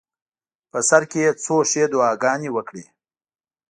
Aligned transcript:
په 0.71 0.79
سر 0.89 1.03
کې 1.11 1.19
یې 1.25 1.31
څو 1.43 1.55
ښې 1.69 1.83
دعاګانې 1.91 2.49
وکړې. 2.55 2.83